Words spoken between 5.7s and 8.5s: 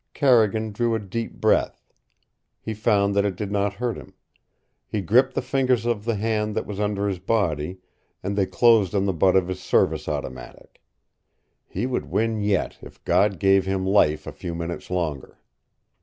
of the hand that was under his body, and they